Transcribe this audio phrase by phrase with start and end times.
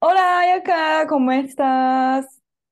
[0.00, 2.24] Hola, Ayaka, ¿cómo estás?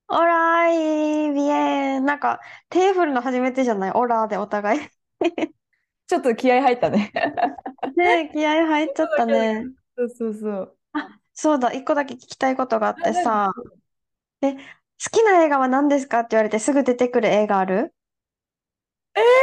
[0.08, 2.38] オライビエンなんか
[2.70, 3.90] テーブルの初めてじゃない？
[3.92, 4.80] オラでお互い。
[6.06, 7.10] ちょっと気合入ったね。
[7.96, 9.64] ね気合入っちゃったね。
[9.96, 10.78] そうそうそう。
[11.34, 13.46] そうだ一個だけ聞きたいことがあってさ。
[13.46, 13.52] あ
[14.40, 14.54] 好
[15.10, 17.92] きな映画は何ですかって言われてすぐ出てくる映画ある？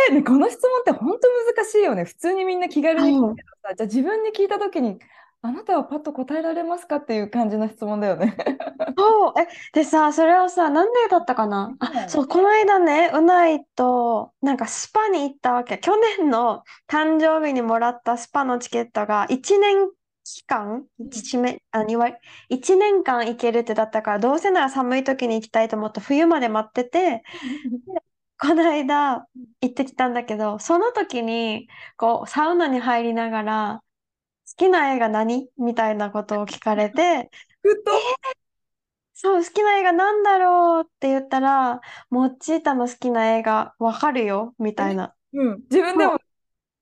[0.09, 2.05] えね、この質問って本当難しいよね。
[2.05, 4.99] 普通にみんな気軽に聞くけどさ、じゃあ自分に聞いたときに、
[5.45, 8.35] あなたはパッと答えられますかっていう感じの質問だよね。
[8.97, 11.65] そう、え、でさ、それをさ、何でだったかな？
[11.67, 15.77] うんあ、そう、この間ね、うないと、なんかスパに行ったわけ。
[15.77, 19.89] 去年の誕生日にもらったスパのチケットが1年
[20.23, 22.09] 期間、一め、あ、にわ、
[22.49, 27.23] 1年間行けるってだったから、どうせなら寒い時に行きたいと思って冬まで待ってて、
[28.39, 29.27] この間
[29.61, 33.92] 行ってきたんだけど、その時に、こう、サウナに入りながら、好
[34.55, 35.49] きな映画何？
[35.57, 37.29] みたいなことを聞かれて、
[37.61, 37.91] ふと、
[39.13, 45.13] そう、好きな映画なんだろうって言ったら、モッチータの好きな映画わかるよみたいな。
[45.33, 46.19] うん、自分でも、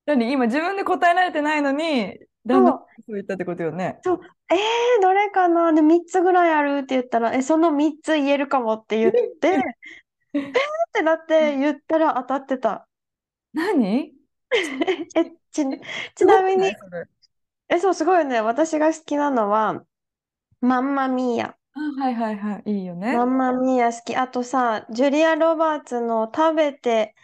[0.06, 4.00] 何、今自分で答えられてないのに、旦那さんがそう言ったってことよね。
[4.04, 5.72] えー、どれかな？
[5.74, 9.60] で、3つぐらいあるって言ったら、え、その3つ言えるかもって言って、
[10.34, 10.50] えー？
[10.50, 10.54] っ
[10.92, 12.88] てなって言ったら当たってた。
[13.54, 14.14] 何？
[15.16, 15.66] え、ち、
[16.16, 16.74] ちなみに、
[17.72, 18.42] え、そう、すごいよね。
[18.42, 19.86] 私が好きなのは、
[20.62, 21.58] マンマミーア。
[21.74, 23.26] あ、はいはいはい、いいよねマ。
[23.26, 24.16] ンマミーア好き。
[24.16, 27.16] あとさ、ジュリア・ロバーツの食べて、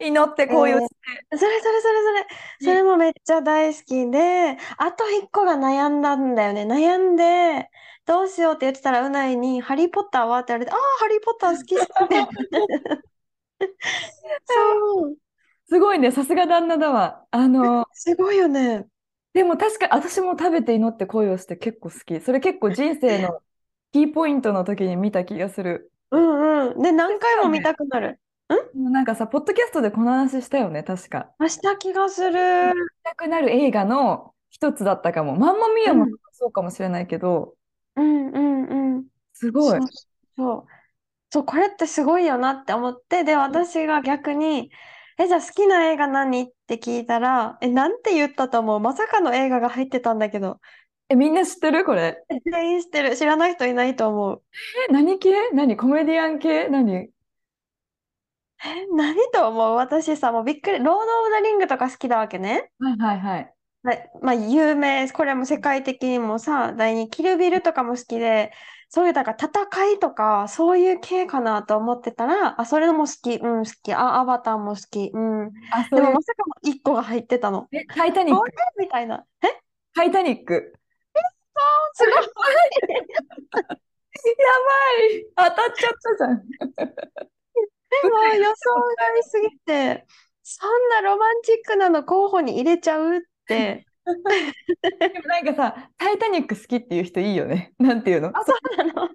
[0.00, 2.26] 祈ってこういう、えーそれそれそれそれ、
[2.60, 6.64] それもめっちゃ大好きで、あと一個が悩んだんだよね。
[6.66, 7.70] 悩んで、
[8.06, 11.90] どうしようって言ってたら、うないに、ハリー・ポッターはって言われて、ああ、ハリー・ポッター好き好き。
[14.44, 15.16] そう、
[15.66, 17.26] すごいね、さすが旦那だわ。
[17.30, 18.86] あの、すごいよね。
[19.34, 22.20] でも確か私も食べて祈って恋をして結構好き。
[22.20, 23.40] それ結構人生の
[23.92, 25.90] キーポイントの時に見た気がする。
[26.10, 26.82] うんうん。
[26.82, 28.20] で、何回も見たくなる。
[28.74, 31.30] なんかさ、ポッドキャストでこの話したよね、確か。
[31.38, 32.74] あした気がする。
[32.74, 35.36] 見たくなる映画の一つだったかも。
[35.36, 37.54] マンマミーアもうんそうかもしれないけど、
[37.96, 39.06] うんうんうん。
[39.34, 39.88] すごいそう。
[40.36, 40.66] そう。
[41.30, 44.70] そう、これってすごいよなって思って、で、私が逆に、
[45.18, 46.42] え、じゃあ好きな映画何？
[46.42, 48.80] って聞いたら、え、なんて言ったと思う？
[48.80, 50.60] まさかの映画が入ってたんだけど、
[51.08, 51.84] え、みんな知ってる？
[51.84, 52.24] これ。
[52.30, 53.16] え全員知ってる。
[53.16, 54.42] 知らない人いないと思う。
[54.88, 55.30] え、何系？
[55.52, 55.76] 何？
[55.76, 56.68] コメディアン系？
[56.68, 56.94] 何？
[56.94, 57.10] え、
[58.94, 59.74] 何と思う？
[59.74, 60.78] 私さ、もうびっくり。
[60.78, 62.70] ロード・オブ・ザ・リングとか好きだわけね。
[62.78, 63.54] はいはいはい。
[63.84, 68.52] はい、まあ、有名、これも世界的にもさ、第二、キルビルとかも好きで、
[68.94, 75.50] そういう、だから戦いとか、そういう系かなと思ってたら、あ、それも好き、うん、好き、あ、アバターも好き、うん。
[75.70, 77.68] あ、でもま、さかの1個が入ってたの。
[77.72, 78.50] え、タイタニッこク。
[78.50, 79.24] れみたいな。
[79.42, 79.48] え？
[79.94, 80.74] タイタニック。
[81.94, 82.12] すごい。
[82.12, 82.20] や
[85.38, 85.52] ばい。
[85.54, 86.46] 当たっちゃったじゃん。
[86.46, 88.54] でも予想
[89.14, 90.06] 外すぎて、
[90.42, 93.86] そんなロマンチックなの候補に入れちゃうって。
[94.04, 97.72] でもなんかさ、タイタニック好きっていう人いいよね。
[97.78, 98.28] なんていうの？
[98.28, 99.08] あ、そうなの？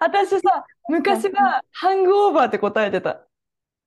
[0.00, 3.26] 私さ、昔はハングオーバーって答えてた。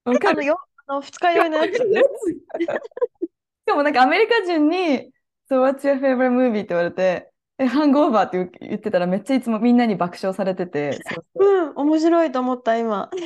[0.06, 0.44] わかる？
[0.46, 0.58] よ、
[0.88, 1.80] あの二日酔いのやつ。
[3.66, 5.12] でもなんかアメリカ人に、
[5.48, 6.50] そう、What's your favorite movie?
[6.50, 13.10] って言われて、え、ハングオーバーって言言ってたらめっちゃいつもみんなに爆笑されてて、そうそううん、面白いと思った、今。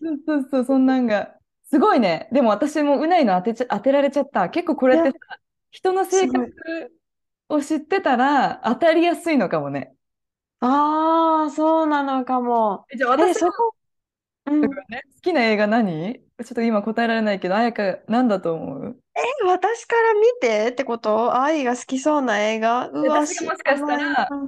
[0.00, 1.36] そうそうそう、そんなんが。
[1.74, 2.28] すごいね。
[2.30, 4.48] でも私もうないの当てちゃ、当てられちゃった。
[4.48, 5.16] 結構これってさ、
[5.72, 6.52] 人の性格
[7.48, 9.92] を知ってたら当たりやすいのかもね。
[10.60, 12.84] ああ、そうなのかも。
[12.92, 13.74] えじゃあえ、私そこ、
[14.46, 14.70] うん、好
[15.20, 16.14] きな映画何？
[16.14, 18.96] ちょっと今答えられないけど、彩香、何だと思う？
[19.16, 21.42] え、私から見てってこと？
[21.42, 22.88] 愛が好きそうな映画？
[22.88, 24.38] うわ、私がもしかしたらあ、好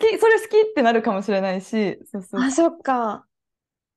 [0.00, 2.40] き、それ好きってなるかもしれないし、そうそう。
[2.40, 3.24] あ、そっか。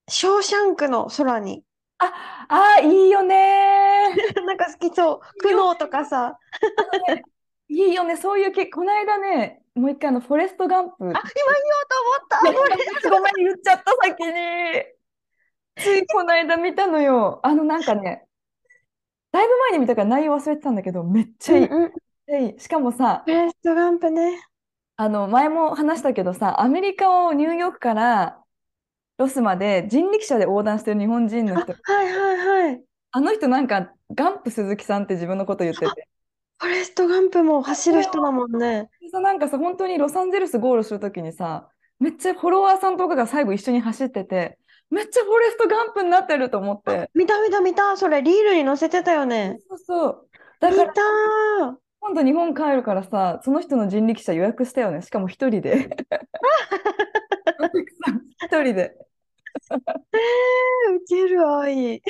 [0.08, 1.64] ショーシャンクの空に。
[2.00, 4.10] あ、あ、いいよね
[4.46, 5.20] なんか好きそう。
[5.42, 6.40] 苦悩とかさ。
[7.68, 10.96] いいよね、そういう系、この間ね、もう一回あの、フォレストガンプ。
[10.96, 11.22] あ、今言おう
[11.90, 13.10] と思った。
[13.10, 14.34] ごめん、言っちゃった、先に。
[15.78, 17.40] ついこの間見たのよ。
[17.44, 18.26] あの、なんかね、
[19.32, 21.66] 大だいぶ前に見たから内容忘れてたんだけど、めっちゃいい。
[21.68, 21.82] うんうん。
[21.82, 24.42] めっちゃいいしかもさ、フォレストガンプね。
[24.96, 28.39] あの、前も話したけどさ、アメリカをニューヨークから
[29.20, 32.82] ロスまで人力車で横断してる日本人のあ、人、はいはいはい。
[33.12, 36.08] あの人なんか、ガンプ鈴木さんって自分のこと言ってて。
[36.58, 38.90] フォレストガンプも走る人だもんね。
[39.12, 41.70] なんかさ、本当にロサンゼルスゴールするときにさ、
[42.00, 44.58] めっちゃフォロワーさんとかが最後一緒に走ってて、
[44.90, 47.10] めっちゃフォレストガンプになってると思って。
[47.14, 47.98] 見た見た見た。
[47.98, 49.58] それリールに載せてたよね。
[49.68, 50.30] そうそう。
[50.62, 51.02] だ見からた。
[52.00, 55.02] 今度日本帰るからさ、その人の人力車予約したよね。
[55.02, 55.90] しかも一人で。
[58.42, 59.09] 一人で。
[59.70, 62.02] ウケる愛。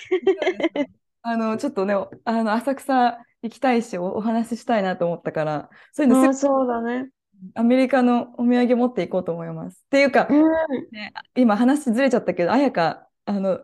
[1.22, 7.10] あの、ちょっとね、あの、浅草行きたいし、お、お話ししたいなと思ったから、そういうのそうだね。
[7.56, 9.84] アメリカのお土産持っていこうと思います。
[9.86, 10.44] っていうか、うん。
[10.92, 13.60] ね、今話ずれちゃったけど、彩香、あの、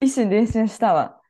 [0.00, 1.20] 一心伝心したわ。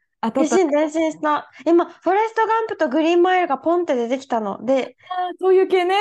[0.43, 1.51] 一心伝心した。
[1.67, 4.65] 今、フォレストガンプとグリーンマイルがポンって出てきたの。
[4.65, 5.95] で、あーそういう系ね。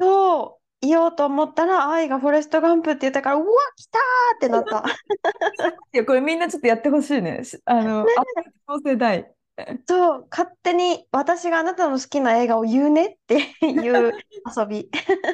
[0.00, 3.46] そう、言おうと思ったら、愛がフォレストガンプって言ったから、うわ、
[3.76, 4.84] 来たーってなった。
[5.92, 7.42] いや、これみんなちょっとやってほしいね。
[7.44, 8.12] しあの、ね
[8.84, 9.32] 世代。
[9.88, 14.12] そう、勝手に私があなたの好きな映画を言うねっていう
[14.56, 14.88] 遊び。
[14.92, 15.28] 素晴ら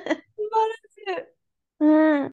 [1.19, 1.35] しい。
[1.81, 2.33] うん。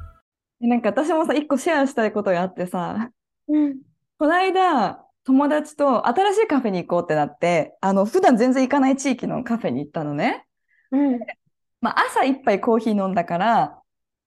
[0.61, 3.11] なんか私もさ、一個シェアしたいことがあってさ、
[3.47, 3.81] うん。
[4.17, 10.45] この間、友達と新しいカフェに行こうってなって、あの、普段全然行かない地域のカフェに行ったのね。
[10.91, 11.19] うん。
[11.81, 13.81] まあ、朝一杯コーヒー飲んだから、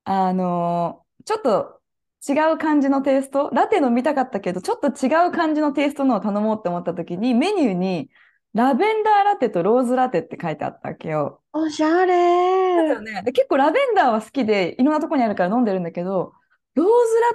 [0.05, 1.81] あのちょっと
[2.27, 8.09] 違う感じのテイスト、ラテ飲みたかったけど、ちょっと違う感じのテイストのを頼もうって思った時に、メニューに
[8.55, 11.43] ラベンダーラテとローズラテって書いてあったわけよ。
[11.53, 12.77] おしゃれー。
[12.77, 13.23] だよね。
[13.25, 16.33] で、結構ラベンダーは好きで、いろんなとこにあるから飲んでるんだけど、
[16.75, 16.91] ローズ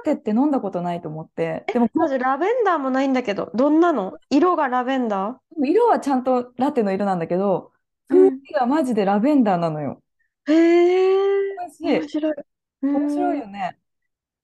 [0.06, 1.66] ラテって飲んだことないと思って。
[1.74, 4.18] でも、まずラベンダーもないんだけど、どんなの？
[4.30, 7.72] 色がラベンダ色はちゃんとラテの色なんだけど、
[8.10, 10.02] うん雰囲気がマジでラベンダーなのよ。
[10.48, 11.20] ーへー。
[11.60, 12.34] 美味しい面白い。
[12.82, 13.78] 面白いうんよね。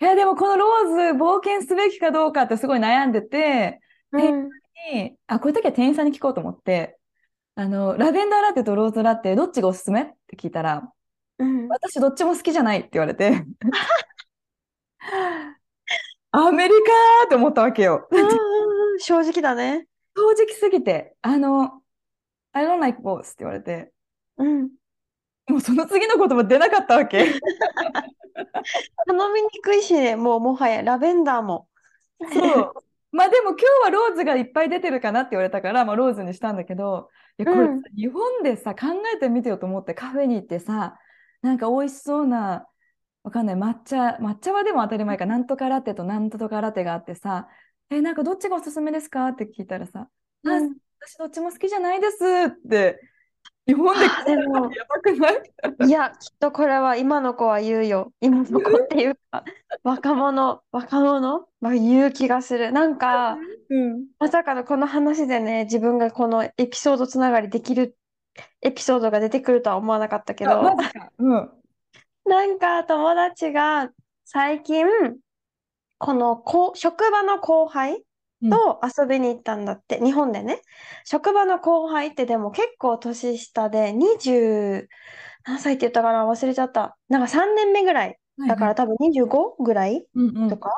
[0.01, 3.79] いや、でもこのローズ冒険すべきかどうかってすごい悩んでて、
[4.11, 4.49] うん。
[4.93, 6.97] にあ、こういう時は店員さんに聞こうと思って、
[7.55, 10.01] あの、ラベンダーラテとローズラテ、どっちがおすすめ？
[10.01, 10.91] って聞いたら、
[11.39, 11.67] うん。
[11.67, 13.45] 私どっちも好きじゃないって言われて、
[16.31, 18.09] アメリカーって思ったわけよ。
[18.99, 19.87] 正直だね。
[20.15, 21.81] 正直すぎて、あの、
[22.51, 23.91] I don't like both って言われて、
[24.37, 24.69] うん。
[25.47, 27.25] もうその次の言葉出なかったわけ。
[29.05, 31.69] 頼みにくいしね、もうもはやラベンダーも。
[32.33, 32.73] そう。
[33.15, 37.81] まあでも今日はローズがいっぱい出てるかなって言われたから、まあローズにしたんだけど、いやこれうん。
[37.81, 40.99] さ日本でさ、考えてみてよと思ってカフェに行ってさ、
[41.41, 42.67] なんか美味しそうな、
[43.23, 47.47] わかんない、抹茶、抹茶はでも当たり前か、なんとかラテとなんとかラテがあってさ、
[47.89, 49.27] え、なんかどっちがおすすめですか？
[49.29, 50.09] って聞いたらさ、
[50.43, 50.75] あ、うん。
[50.99, 52.17] 私どっちも好きじゃないです
[52.47, 52.99] って、
[53.67, 55.41] 日本であでもやばくない？
[55.87, 58.11] いや、きっとこれは今の子は言うよ。
[58.21, 59.43] 今の子っていうか、
[59.83, 61.47] 若者、若者？
[61.61, 62.71] は言う気がする。
[62.71, 63.37] なんか、
[63.69, 64.05] うん。
[64.19, 67.97] まさかのこの話でね、自分がこのエピソードつながりできる
[68.61, 71.09] エピソードが出てくるとは思わなかったけあ、ど、マジか。
[71.17, 71.51] うん。
[72.25, 73.89] なんか友達が
[74.25, 74.85] 最近、
[75.97, 78.04] このこう職場の後輩
[78.41, 80.61] と遊びに行ったんだって、日本でね。
[81.03, 84.87] 職場の後輩ってでも結構年下で、20、
[85.45, 86.25] 何歳って言ったかな？
[86.25, 86.97] 忘れちゃった。
[87.09, 88.17] なんか3年目ぐらい。
[88.47, 90.05] だから多分25ぐらい
[90.49, 90.71] とか？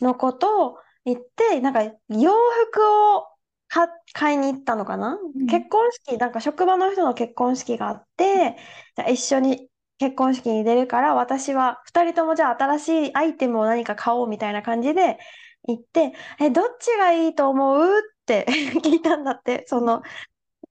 [0.00, 2.82] の子と行って、なんか洋服
[3.16, 3.26] を
[3.68, 5.46] か買いに行ったのかな、うん。
[5.46, 8.56] 結婚式、なんか職場の人の結婚式があって、
[8.96, 15.18] じゃあ一緒に結婚式に出るから、私は2人ともじゃあ新しいアイテムを何か買おうみたいな感じで
[15.68, 17.98] 行って、え、どっちがいいと思う？
[17.98, 18.46] って
[18.82, 20.02] 聞いたんだって、その、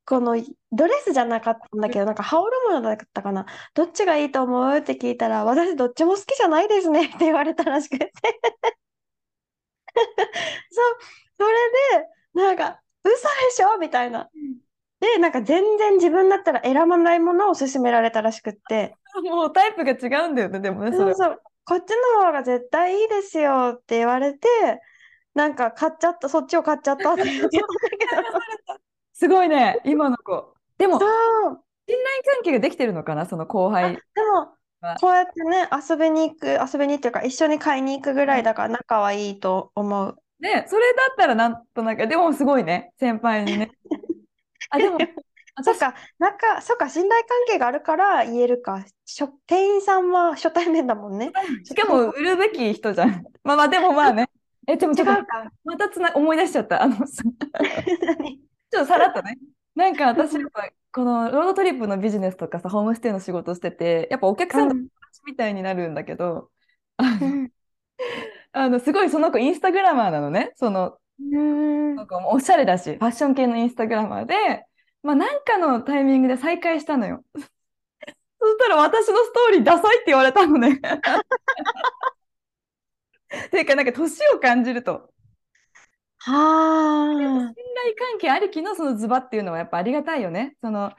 [0.06, 0.36] この
[0.72, 3.46] ドレスじゃなかったんだけど、なんか羽織るものだったかな。
[3.74, 4.78] どっちがいいと思う？
[4.78, 8.12] って聞いたら、私どっちも好きじゃないですねって言われたらしくて。
[10.72, 10.98] そう、
[11.40, 11.54] それ
[12.02, 13.22] で、なんか、嘘で
[13.52, 13.78] しょ？
[13.80, 14.30] みたいな。
[15.00, 21.16] で、なんか全然自分だったら選ばないものを勧められたらしくって、 もうタイプが違うんだよね、でもね、それは。
[21.16, 24.48] そうそう、こっちの方が絶対いいですよって言われて、
[25.34, 28.46] なんか買っちゃった、そっちを買っちゃったって言ってたんだけど。
[29.14, 30.56] すごいね、今の子。
[30.78, 31.00] でも。
[31.88, 34.96] 信頼関係ができてるのかな、その後あ、輩でも、は。
[35.00, 40.18] こうやってね、遊びに行く、遊びにっていうか、一緒に買いに行くぐらいだから仲はいいと思う。
[40.40, 43.72] ね、それだったらなんとなく、でもすごいね、先輩にね。
[44.70, 45.14] あ、でも、私、
[45.64, 48.86] そっか、仲、そっか、信頼関係があるから言えるか。
[49.06, 51.32] しょ店員さんは 初対面だもんね。
[51.64, 53.24] しかも売るべき人じゃん。
[53.44, 54.30] まあまあ、でもまあね。
[54.68, 55.52] え、でもちょっと、違うか。
[55.64, 56.82] またつな、思い出しちゃった。
[56.84, 57.04] あの、ちょっ
[58.72, 59.38] とさらっとね。
[59.76, 66.50] なんか私、やっぱ、このロードトリップのビジネスとかさ、ホームステイの仕事してて、やっぱお客さんと友達みたいになるんだけど、
[66.98, 67.52] あの、うん。
[68.52, 70.54] あのすごいその子インスタグラマーなのね。
[70.56, 71.96] その、うん。
[71.96, 74.66] なんかもうおしゃれだし、ファッション系のインスタグラマーで、
[75.06, 77.24] まあなんかのタイミングで再会したのよ。
[77.36, 77.48] そし
[78.58, 80.82] たら私のストーリーダサいって言われたのね。
[83.52, 85.14] ていうか、なんか年を感じると。
[86.26, 87.54] 信は頼
[87.96, 90.58] 関係ありきのそのズバっていうのはやっぱありがたいよね。
[90.62, 90.92] その、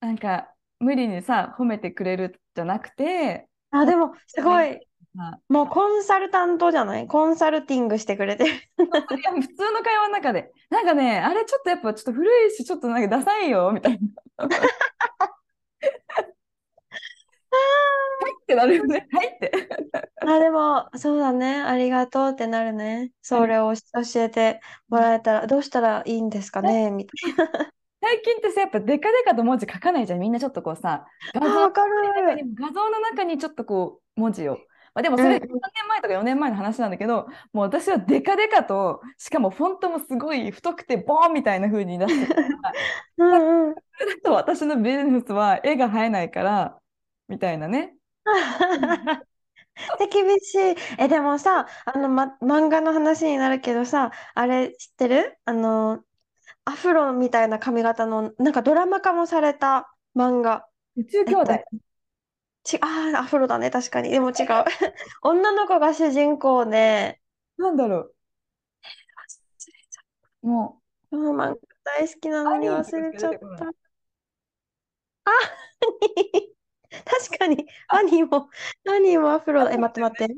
[0.00, 3.78] なんか無理にさ、褒めてくれるじゃなくて、あ。
[3.80, 4.80] あ、でも、すごい。
[5.14, 7.06] まあ、もうコンサルタントじゃない？
[7.06, 8.52] コンサルティングしてくれてる。
[8.76, 13.98] 普通の会話の中で、なんかね、あれちょっとやっぱちょっと古いし、ちょっとなんかダサいよ、みたい
[14.36, 14.48] な。
[17.50, 19.06] はいってなるよね。
[19.12, 19.52] はいって。
[20.26, 21.60] あ、でも、そうだね。
[21.62, 23.12] ありがとうってなるね。
[23.22, 26.90] それを教えてもらえたら、どうしたらいいんですかね？
[26.90, 27.34] みたい
[28.02, 30.18] 最近ってさ、やっぱデカデカと文字書かないじゃん。
[30.18, 32.46] みんなちょっとこうさ、画像わかの中にる。
[32.46, 34.58] も画像の中にちょっとこう文字を。
[34.94, 42.74] まあ、でもそれ3うん年前とか4年前の話なんだけど、もう私はデカデカと、しかもフォントもすごい太くてボーンみたいな風に出してたから、
[43.18, 43.76] うんうん。
[43.98, 46.80] それだと私のビジネスは絵が映えないから、
[47.28, 47.96] みたいなね。
[49.98, 50.76] で、厳しい。
[50.98, 55.38] え、でもさ、あの、ま、漫画の話になるけどさ、あれ知ってる？
[55.44, 56.04] あの、
[56.64, 60.68] アフロみたいな髪型の、なんかドラマ化もされた漫画。
[60.96, 61.52] 宇宙兄弟。
[61.52, 61.64] えっ
[62.64, 64.10] ち、 ああ、アフロだね、確かに。
[64.10, 64.64] でも違う。
[65.22, 67.20] 女の子が主人公で、
[67.56, 68.14] なんだろう。
[70.42, 70.80] も
[71.10, 73.72] この漫画大好きなのに忘アニーとかれちゃっしか出てこないた。
[75.24, 75.30] あ、
[77.04, 78.50] 確かに、アニーも、
[78.88, 79.72] アニーもアフロだ。
[79.72, 80.34] え、待って待って。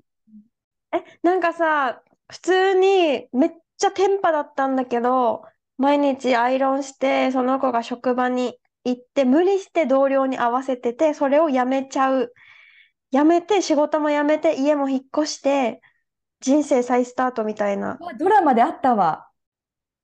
[0.93, 5.45] え、なんかさ、普通にめっちゃテンパだったんだけど、
[5.79, 8.59] 毎日アイロンして、その子が職場に
[8.91, 12.33] 行って、無理して同僚に合わせてて、それをやめちゃう。
[13.11, 15.81] やめて、仕事もやめて、家も引っ越して、
[16.41, 17.99] 人生再スタートみたいな。
[18.19, 19.29] ドラマであったわ。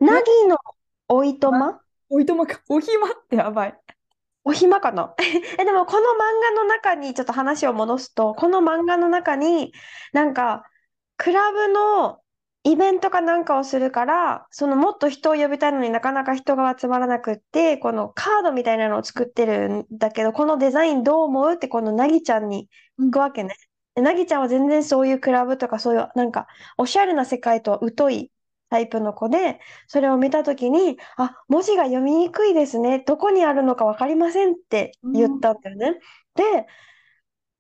[0.01, 0.57] ナギの
[1.09, 1.81] おいとま？
[2.11, 3.79] おいとまか、お暇ってやばい。
[4.45, 5.15] お暇かな？
[5.59, 6.05] え、でもこの漫
[6.43, 9.73] 画の中に、ちょっと話を戻すと、この漫画の中に、
[10.13, 10.65] なんか、
[11.17, 12.22] クラブの
[12.65, 22.69] イベントかなんかをするから、そのもっと人を呼びたいのになかなか人が集まらなくって、このカードみたいなのを作ってるんだけど、このデザインどう思うってこのなぎちゃんに
[23.01, 23.55] 聞くわけね。
[23.95, 26.47] でなぎちゃんは全然そういうクラブとかそういうなんか
[26.79, 28.31] おしゃれな世界とは疎い
[28.71, 33.01] タイプの子で、それを見たときに、あ、文字が読みにくいですね。
[33.01, 35.99] どこにあるのかわかりませんって言ったんだよね。
[36.35, 36.67] で、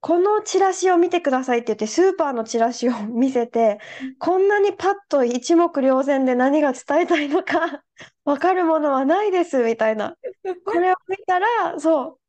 [0.02, 3.78] このチラシを見てくださいって言って、スーパーのチラシを見せて、
[4.18, 7.84] こんなにパッと一目瞭然で何が伝えたいのか
[8.24, 10.16] わかるものはないです、みたいな。
[10.64, 12.20] これを見たら、そう、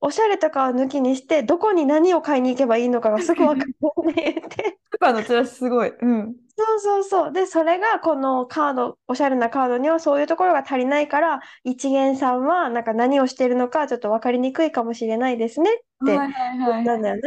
[0.00, 4.78] おしゃれとかは抜きにして、どこに何を買いに行けばいいのかが すぐわかるって言って。
[4.92, 5.88] スーパーのチラシすごい。
[5.88, 6.36] うん。
[6.56, 7.32] そうそうそう。
[7.32, 15.82] で、それがこのカード、おしゃれなカードにはそういうところが足りないから、一元さんはなんか何をしてるのかちょっと分かりにくいかもしれないですねって。
[16.04, 17.22] 言ったんだよね。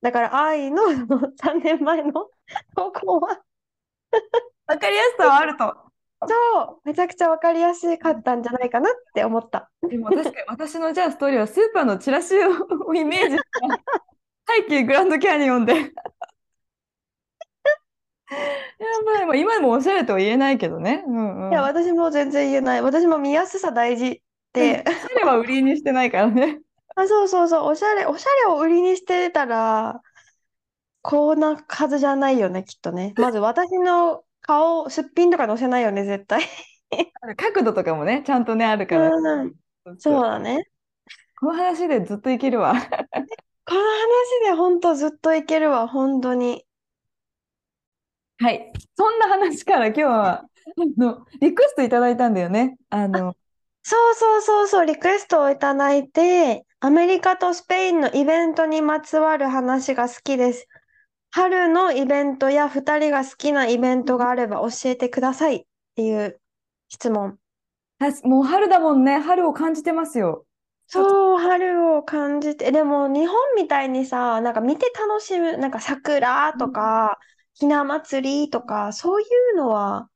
[0.00, 2.28] だから、愛の3年前の
[2.74, 3.40] 投稿は、
[4.66, 5.91] わかりやすさはあると。
[6.28, 9.70] そう、めちゃくちゃ分かりやすかったんじゃないかなって思った。
[9.88, 13.42] でも確かに私のじゃあストーリーはスーパーのチラシをイメージし
[14.46, 15.74] た背景グランドキャニオンで。
[15.74, 15.80] や
[19.04, 21.04] ばい、もう今でもおしゃれとは言えないけどね。
[21.06, 21.52] うんうん。
[21.52, 22.82] いや、私も全然言えない。
[22.82, 24.20] 私も見やすさ大事っ
[24.52, 24.84] て。
[24.86, 26.60] おしゃれは売りにしてないからね。
[26.96, 30.00] あ、そうそうそう、おしゃれ、おしゃれを売りにしてたら、
[31.02, 33.12] こんな数じゃないよね、きっとね。
[33.16, 36.42] まず私の顔、すっぴんとか載せないよね、絶対。
[37.36, 39.10] 角度とかもね、ちゃんとね、あるから。
[39.10, 39.54] うん、
[39.98, 40.68] そうだね。
[41.40, 42.74] この話でずっといけるわ。
[43.64, 46.66] この話で本当ずっといけるわ、本当に。
[48.38, 48.72] はい。
[48.96, 50.48] そんな話から今日は、あ
[50.96, 52.76] の、リクエストいただいたんだよね。
[52.90, 53.34] あの、
[53.82, 60.68] そうそうそうそう、リクエストをいただいて、アメリカとスペインのイベントにまつわる話が好きです。
[61.32, 65.64] 春のイベントや2人が好きなイベントがあれば教えてくださいっ
[65.96, 66.38] ていう
[66.88, 67.38] 質問。
[68.24, 69.18] もう春だもんね。
[69.18, 70.44] 春を感じてますよ。
[70.88, 72.70] そう、春を感じて。
[72.70, 77.18] でも、日本みたいにさ、なんか見て楽しむ、なんか桜とか、
[77.54, 79.24] ひな祭りとか、そうい
[79.54, 80.10] うのは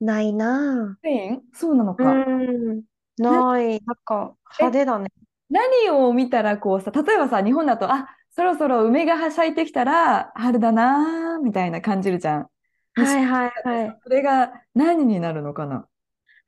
[0.00, 0.96] ないな。
[1.00, 1.42] スペイン？
[1.52, 2.12] そうなのうか。
[2.12, 2.82] ん、
[3.18, 3.80] ない。
[3.84, 5.10] なんか派手だね。
[5.48, 12.46] 何を見たらこうさ、例えばさ、日本だと、あ、そろそろ梅がはしゃいてきたら春だなーみたいな感じるじゃん。
[12.94, 13.98] はいはいはい。
[14.02, 15.86] それが何になるのかな？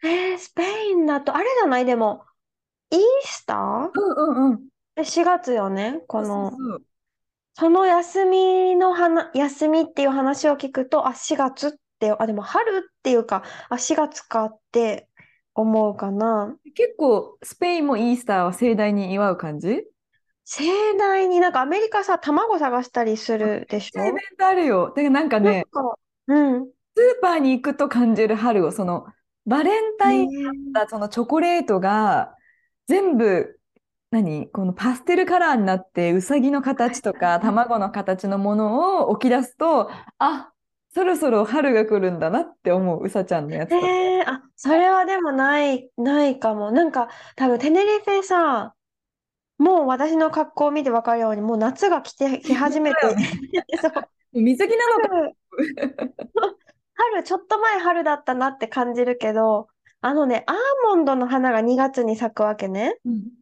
[0.05, 1.87] えー、スペインだと、あれじゃない？
[1.87, 2.25] でも、
[2.91, 3.91] イースター？
[3.95, 4.59] うんうんうん。
[4.97, 6.53] で4月よね、この。
[7.55, 15.09] その休みの話、休みっていう話を聞くと、あ、4月って、あ、でも春っていうか、あ、4月かって
[15.55, 16.55] 思うかな。
[16.75, 19.85] 結構スペインもイースターは盛大に祝う感じ？
[20.51, 24.01] 盛大になんかアメリカさ、卵探したりするでしょ？
[24.01, 24.95] イベントあるよ。
[24.97, 25.95] で、なんかね、か、
[26.27, 26.65] うん。
[26.65, 29.05] スーパーに行くと感じる春を、その
[29.45, 32.35] バレンタインねだったそのチョコレートが
[32.87, 33.61] 全部、
[34.11, 34.49] 何？
[34.49, 40.51] このパステルカラーになって、うさぎの形とか卵の形のものを置き出すと、あ、
[40.95, 43.77] そろそろ春が来るんだなって思う、うさちゃんのやつと。
[43.77, 46.71] えー、あ、それはでもない、ないかも。
[46.71, 48.75] なんか、多分テネリフェさ、
[49.59, 52.97] もう私の格好を見て分かるように、もう夏が来て、来始めて、
[53.83, 53.93] そう、
[54.33, 55.09] 水着なのか。
[55.09, 55.37] 春、
[56.95, 59.69] 春、ちょっと前春だったなって感じるけど、
[60.01, 62.97] あのね、アーモンドの花が2月に咲くわけね。
[63.05, 63.39] うん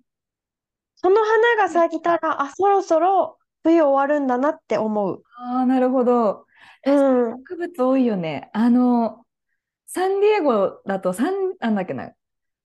[0.98, 5.22] その花が咲いたら、あ、そろそろ冬終わるんだなって思う。
[5.38, 6.46] ああ、なるほど。
[6.84, 7.30] うん。
[7.32, 8.50] 植物多いよね。
[8.54, 9.24] あの、
[9.86, 12.12] サンディエゴだと、サン、なんだっけな、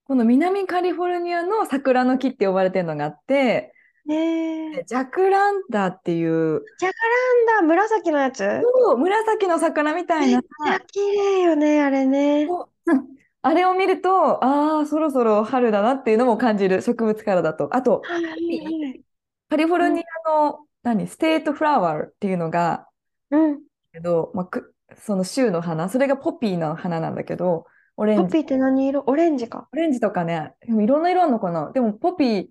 [0.06, 3.74] この南カリフォルニアの桜の木って呼ばれてるのがあって、
[4.06, 4.84] ねえ。
[4.84, 8.40] ジャクランダっていう、ジャカランダ、紫のやつ？
[8.40, 12.46] そう紫の桜みたいな、めっちゃ綺麗よね、あれね。
[12.46, 12.66] うん
[13.44, 17.70] あれを見ると、ああ、そろそろ春だなっていうのも感じる、植物からだと。
[17.76, 19.04] あと、はい
[19.50, 22.88] カリフォルニアの、何、 state flower っていうのが、
[23.32, 23.62] うん。
[23.92, 27.66] けど、まあ、くその州の花、それがポピーの花なんだけど、
[27.98, 29.04] オレンジ、ポピーって何色？
[29.06, 29.68] オレンジか。
[29.72, 31.72] オレンジとかね、でもいろんな色あるのかな。
[31.72, 32.48] でもポピー、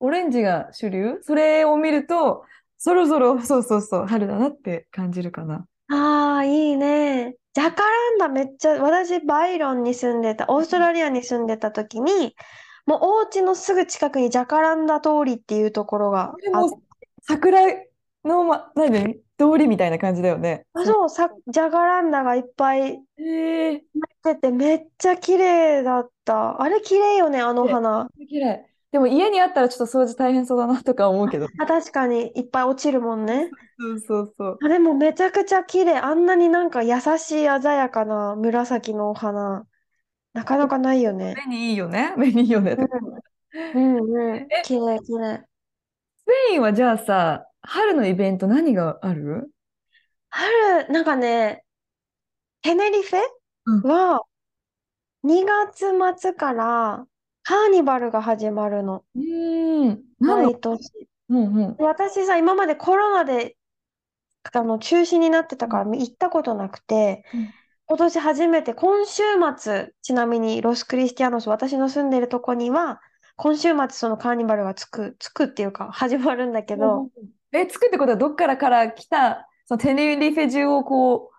[0.00, 1.18] オレンジが主流？
[1.22, 2.44] それを見ると、
[2.78, 5.66] そろそろ、そうそうそう、春だなって感じるかな。
[5.88, 7.36] ああ、いいね。
[7.52, 12.36] ジャカランダめっちゃ、私、バイロンに住んでた、オーストラリアに住んでた時に、
[12.86, 16.68] もうお家のすぐ近くにジャカランダ通りっていうところがあっ
[17.22, 17.60] 桜
[18.24, 20.66] の、ま、何通りみたいな感じだよね。
[20.74, 23.84] あ、そう、さ、ジャカランダがいっぱいええ
[24.22, 26.60] 出てめっちゃ綺麗だった。
[26.60, 28.08] あれ綺麗よね、あの花。
[28.28, 28.66] 綺麗。
[28.92, 31.46] でも家にあったらちょっと掃除大変そうだなとか思うけど。
[31.60, 33.48] あ、確かにいっぱい落ちるもんね。
[33.78, 34.58] そうそうそう。
[34.60, 35.96] あれもめちゃくちゃ綺麗。
[35.96, 39.64] あんなになんか優しい鮮やかな紫のお花。
[40.32, 41.34] なかなかないよね。
[41.46, 42.14] 目にいいよね。
[42.16, 42.76] 目にいいよね。
[43.74, 44.48] うん、うん、うん。
[44.64, 45.44] 綺麗、綺麗。
[46.16, 49.50] スペインはじゃあさ、春のイベント何がある？
[50.30, 51.64] 春、なんかね、
[52.62, 53.16] テネリフ
[53.66, 54.22] うんェは
[55.22, 55.86] 2月
[56.18, 57.06] 末から
[57.42, 59.04] カーニバルが始まるの。
[59.14, 60.02] うーん。
[60.18, 61.08] 毎年。
[61.28, 61.76] うんうん。
[61.78, 63.56] 私さ、今までコロナで
[64.52, 67.54] あの中止になってたから行ったことなくて、うん
[67.86, 69.22] 今年初めて、今週
[69.58, 73.00] 末、ちなみにロス・クリスティアノス、私の住んでるとこには、
[73.34, 77.08] 今週末そのカーニバルがつく、つくっていうか始まるんだけど、
[77.52, 81.30] え、作ってことはどっからから来た、そのテネリフェ中をこ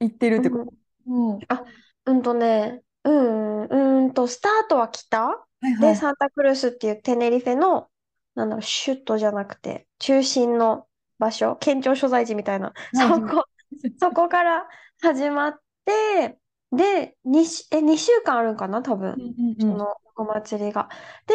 [0.00, 0.72] う、行ってるってこと？
[1.06, 1.38] うん。
[1.38, 1.64] は
[2.06, 5.28] うんとね、うん、うんと、スタートは北
[5.60, 5.96] で、いはい。
[5.96, 7.88] サンタクルスっていうテネリフェの、
[8.34, 10.86] なんだろう、首都じゃなくて、中心の
[11.18, 13.20] 場所、県庁所在地みたいな、はいはい。
[13.20, 13.44] そこ、
[14.00, 14.66] そこから
[15.02, 16.38] 始まって、
[16.72, 19.56] で、2し、え、2週間あるんかな、多分、うんうん。
[19.60, 20.88] そのお祭りが。
[21.26, 21.34] で、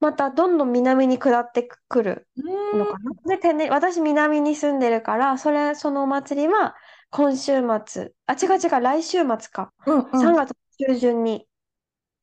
[0.00, 2.78] またどんどん南に下ってくるうん。
[2.78, 3.36] のかな？
[3.36, 6.74] で、テネ、私南に住んでるから、それ、そのお祭りは
[7.10, 9.72] 今週末、あ、違う違う、来週末か。
[9.86, 10.06] うんうん。
[10.20, 11.46] 3月中旬に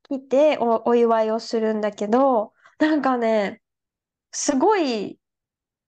[0.10, 3.62] 来てお、お祝いをするんだけど、なんかね、
[4.32, 5.20] すごい、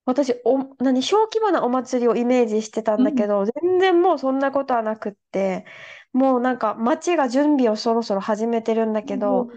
[0.06, 5.66] 私、お、何、小規模なお祭りをイメージしてたんだけど、全然もうそんなことはなくって、
[6.14, 9.50] もうなんか街が準備をそろそろ始めてるんだけど、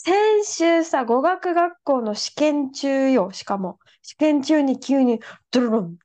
[0.00, 3.80] 先週さ、語学学校の試験中よ、しかも。
[4.02, 5.18] 試験中に急に、
[5.50, 5.98] ドロロ ン、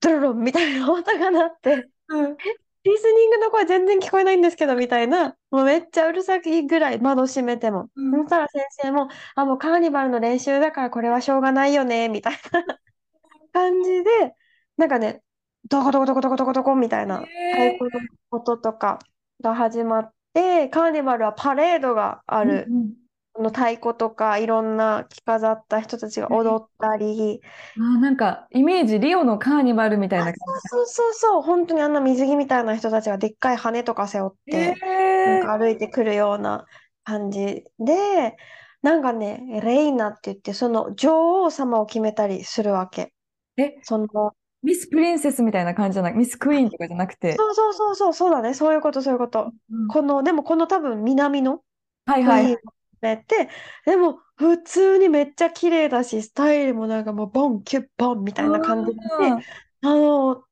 [0.00, 2.36] ドロロン、みたいな音が鳴って、うん。
[2.84, 5.36] リスニングの声全然聞こえないんですけど、みたいな。
[5.50, 7.88] もうめっちゃうるさいぐらい窓閉めても。
[7.96, 12.40] うんそしたら先生も、あ、もうカーニバルの練習だからこれはしょうがないよね、みたいな
[13.52, 14.36] 感じで、
[14.76, 15.22] なんかね、
[15.68, 17.28] ドコドコドコドコドコドコみたいな太
[17.72, 19.00] 鼓の音とか
[19.40, 22.68] が始まっで、カーニバルはパレードがある。
[22.68, 23.02] うん
[23.34, 27.40] この太鼓とかいろんな着飾った人たちが踊ったり、
[27.76, 30.38] うん、あーなんかイメージリオのカーニバルみたいな感
[30.70, 34.52] そうそうそう、本当にあんな水着みたいな人たちがでっかい羽とか背負っじ。
[34.52, 34.82] て、えー
[35.24, 36.66] なんか歩いてくるような
[37.04, 38.36] 感じで、
[38.82, 43.14] なんかね、レイナって言って、その女王様を決めたりするわけ。
[43.56, 47.36] え、その、ミスプリンセスみたいな感じじゃない、ミスクイーンとかじゃなくて。
[47.36, 49.52] そうそうそうそう、そうだね、そういうこと、そういうこと。
[49.70, 49.88] うん。
[49.88, 51.62] この、でもこの多分南の
[52.06, 52.58] はいはい。
[53.00, 53.48] めて、
[53.84, 59.44] でも普通にめっちゃ綺麗だし、スタイルもなんかもうボン、キュッ、ボンみたいな感じで、うん。
[59.82, 60.44] あの、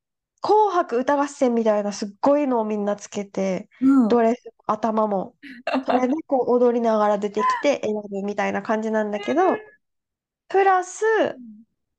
[0.43, 4.09] 紅白歌合戦みたいなすっごいのをみんなつけて、うん。
[4.09, 5.37] ドレス、頭も、
[5.87, 9.43] それでこう踊りながら出てきて選ぶみたいな感じなんだけど、
[10.49, 11.05] プラス、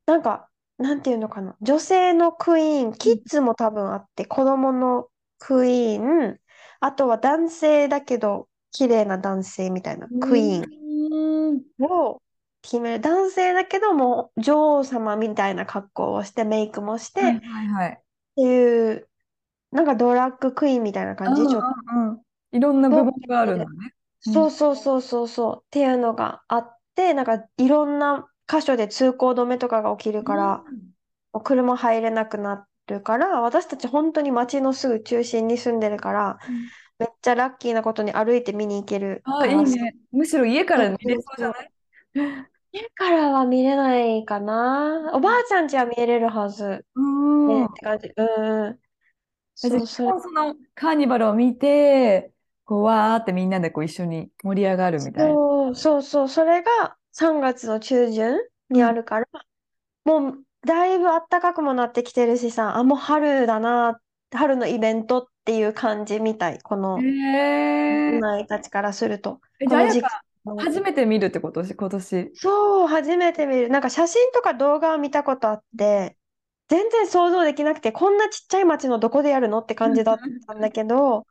[0.06, 0.51] なんか、
[0.82, 6.40] なんていうのかな、女性のクイーン、キッズも多分あって、子供のクイーン、
[6.80, 12.22] あとは男性だけど、綺麗な男性みたいなクイーンうんを
[12.62, 13.02] 決める。
[13.02, 18.04] 男性だけども、女王様みたいな格好をして、メイクもして、はいっはいはい。
[18.36, 19.10] ていう、
[19.72, 21.70] なんかドラッグクイーンみたいな感じ、ちょっと。
[22.52, 23.96] いろんな部分があるんだね。
[24.26, 30.66] うんそうそうそうそうそうっていうのがあって、なんかいろんな箇所で通行止めとかが起きるから、
[31.34, 36.40] もう車入れなくなるから、私たち本当に街のすぐ中心に住んでるから、
[37.00, 39.96] めっちゃラッキーなことに歩いて見に行けるああ、いいね。
[40.12, 41.72] むしろ家から見れそうじゃない？
[42.72, 45.12] 家からは見れないかな。
[45.14, 46.86] おばあちゃん家は見れるはず。
[46.96, 47.48] うん。
[47.48, 48.10] ね、って感じ。
[48.16, 48.24] う
[48.72, 48.80] ん
[49.56, 50.14] そう、それ。
[50.22, 52.34] そのカーニバルを見て、
[52.66, 55.40] こう、わーってみんなでこう一緒に盛り上がるみたいな。
[55.40, 58.40] そうそうそう、それが3月の中旬
[58.72, 59.28] にあるから、
[60.06, 64.00] もうだいぶ暖かくもなってきてるしさ、あ、もう春だな、
[64.34, 69.40] 春のイベントっていう感じみたい、この、へーないたちからすると。
[70.58, 71.64] 初めて見るってこと？
[71.64, 72.32] し、今年。
[72.34, 73.70] そう、初めて見る。
[73.70, 76.18] なんか写真とか動画を見たことあって、
[76.70, 81.28] 全然想像できなくて、こんなちっちゃい町のどこでやるのって感じだったんだけど、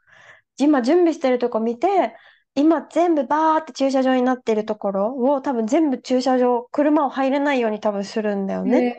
[0.56, 2.14] 今準備してるとこ見て、
[2.54, 8.96] 今全部バーって駐車場になってるところを多分全部駐車場、車を入れないように多分するんだよね。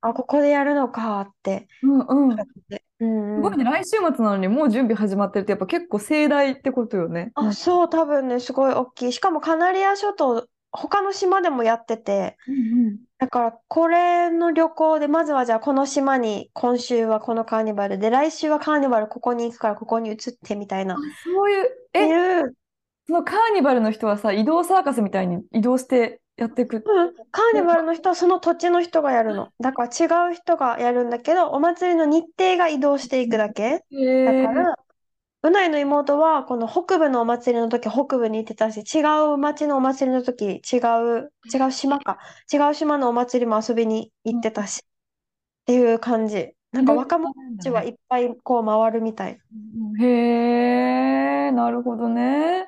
[0.00, 1.66] あ、ここでやるのかって。
[1.82, 2.36] うんうん。
[2.36, 3.42] 感じでうんうん。
[3.42, 7.32] すごいね、来週末なのにもう準備始まってるってやっぱ結構盛大ってことよね。
[7.34, 9.12] あ、そう、多分ね、すごい大きい。
[9.12, 12.96] しかもカナリア諸島、他の島でもやってて、うんうん。
[13.18, 20.96] だからこれの旅行でまずはじゃあこの島に今週はこのカーニバルで来週はカーニバルここに行くからここに移ってみたいな。
[20.96, 21.66] あ、そういう、
[21.98, 22.54] え、いう、
[23.06, 26.76] そのカーニバルの人はさ、移動サーカスみたいに移動してやっていく。
[26.76, 26.82] うん、
[27.30, 29.48] カーニバルの人はその土地の人がやるの。
[29.60, 33.62] だから違う人がやるんだけど、お祭りの日程が移動していくだけ。
[33.62, 34.76] へーだから、
[35.42, 39.00] うないの妹はこの北部のお祭りの時北部に行ってたし、違
[39.32, 42.18] う町のお祭りの時違う、違う島か。
[42.52, 44.82] 違う島のお祭りも遊びに行ってたし。
[44.82, 46.55] っていう感じ。
[46.72, 49.38] なんか若者たちはいっぱいこう回るみたい。
[50.00, 50.06] へ
[51.48, 52.66] え、なるほどね。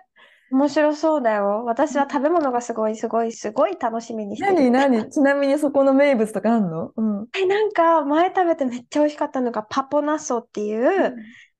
[0.51, 1.65] 面白そうだよ。
[1.67, 4.55] 私は食べ物がすごいすごいすごい楽しみにしてる。
[4.55, 5.11] 何何？
[5.11, 6.93] ちなみにそこの名物とかあんの？
[6.97, 7.27] うん。
[7.39, 11.15] え、なんか前食べてめっちゃ美味しかったのがパポナッソっていう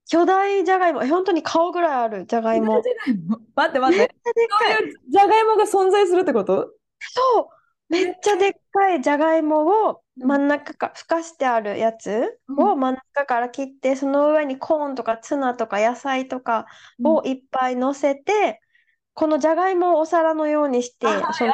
[0.09, 2.83] 巨大じゃがいも、え本当に顔ぐらいあるじゃがいも。
[3.55, 3.99] 待って待って。
[3.99, 4.77] めっちゃでっかい。
[4.79, 6.71] そういうじゃがいもが存在するってこと？
[7.01, 7.51] そ
[7.91, 16.67] う、めっちゃでっかいじゃがいもをうん真ん中か、ふかしてあるやつを真ん中から切って、その上にコーンとかツナとか野菜とか
[17.03, 18.61] をいっぱい乗せて、
[19.15, 21.53] このじゃがいもをお皿のようにして、あその。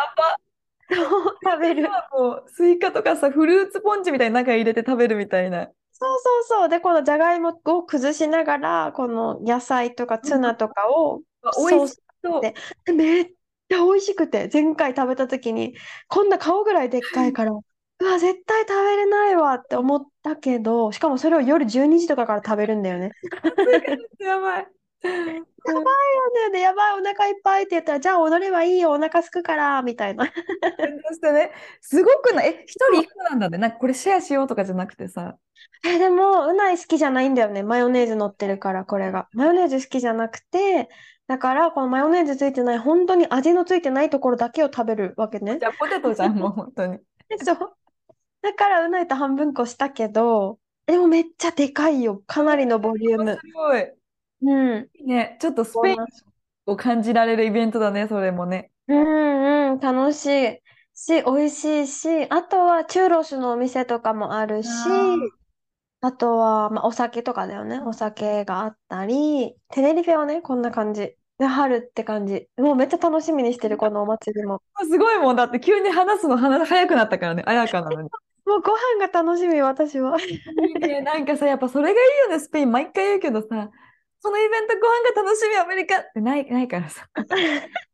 [1.43, 1.89] 食べる。
[2.13, 5.69] もうスイカとかさ、フルーツポンチみたいに中に入れて食べるみたいな。
[5.93, 6.69] そうそうそう。
[6.69, 11.21] で、このじゃがいもを崩しながら、この野菜とかツナとかを
[11.69, 12.41] 美味しそう。
[12.41, 12.55] で
[12.93, 13.27] めっ
[13.69, 15.75] ちゃ美味しくて、前回食べた時に、
[16.09, 17.53] こんな顔ぐらいでっかいから、
[18.01, 23.11] うわ、絶対食べれないわって思ったけど、しかもそれを夜12時とかから食べるんだよね。
[24.19, 24.67] やばい。
[26.53, 30.27] で、やばい、お腹いっぱいって言ったら、じゃあ踊ればいいよ、お腹すくから、みたいな。
[30.27, 33.59] そしてね、すごくない、え、一人一個なんだね。
[33.59, 35.37] なんかこれシェアしようとかじゃなくてさ。
[35.85, 37.63] え、でも、うない好きじゃないんだよね。
[37.63, 39.29] マヨネーズ乗ってるから、これが。
[39.33, 40.89] マヨネーズ好きじゃなくて、
[41.27, 45.65] だから、このマヨネーズついてない、本当に味のついてないところだけを食べるわけねじ。
[45.65, 46.99] ゃあポテトじゃん、もう本当に。
[47.43, 47.77] そう。
[48.45, 52.23] だから、うないと半分こしたけど、でもめっちゃでかいよ。
[52.27, 53.33] かなりのボリューム。
[53.37, 53.91] すごい。
[54.43, 54.89] うん。
[55.07, 55.97] ね、ちょっとスペイン
[56.67, 58.71] を感じられるイベントだね、それもね。
[58.87, 60.59] うんうん、楽しい
[60.95, 64.69] し、美味しいし、あとはチューロスのお店とかもあるし、
[66.03, 67.81] あとは、まあ、お酒とかだよね。
[67.81, 71.17] お酒があったり、テネリフェはね、こんな感じ。
[71.39, 72.47] で、春って感じ。
[72.59, 74.63] もうめっちゃ楽しみにしてる、このお祭りも。
[74.83, 78.11] すごいもんだって急に話すの話早くなったからね、 綾香なのに。
[78.47, 80.21] もうご飯が楽しみ、私は。
[80.21, 82.71] いいね、なんかさ、やっぱそれがいいよね、スペイン。
[82.71, 83.71] 毎回言うけどさ、
[84.21, 87.09] そのイベントご飯が楽しみ、アメリカってない、ないからさ。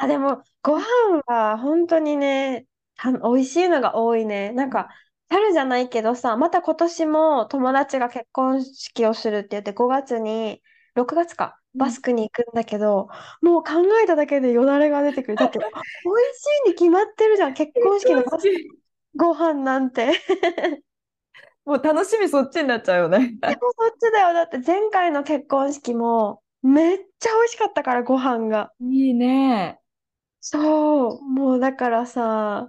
[0.00, 0.86] あ、でも、ご飯
[1.26, 4.52] は本当にね、た美味しいのが多いね。
[4.52, 4.88] なんか、
[5.28, 10.62] 春じゃないけどさ、また今年も友達が結婚式をするって言って5月に、
[10.94, 13.08] 6月か、バスクに行くんだけど、
[13.42, 15.36] もう考えただけでよだれが出てくる。
[15.36, 15.72] だって、 美味し
[16.66, 18.46] いに決まってるじゃん、結婚式のバス
[19.16, 20.12] ご飯なんて。
[21.64, 23.18] もう楽しみそっちになっちゃうよね。
[23.40, 24.34] で もそっちだよ。
[24.34, 28.70] だって前回の結婚式もめっちゃ美味しかったから、ご飯が。
[28.80, 29.80] いいね。
[30.40, 32.68] そう、もうだからさ、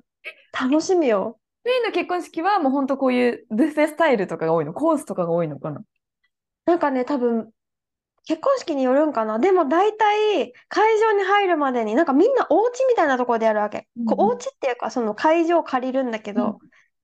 [0.59, 1.39] 楽しみよ。
[1.61, 5.81] スペインの結婚式はもう本当こういうブッフェスタイルとかが多いの、コースとかが多いのかな？
[6.65, 7.51] なんかね、多分、
[8.25, 9.39] 結婚式によるんかな？
[9.39, 13.87] でも大体、会場に入るまでに、なんかみんなお家みたいなところでやるわけ。
[14.05, 16.59] こううんお家っていうか、その会場を借りるんだけうんど、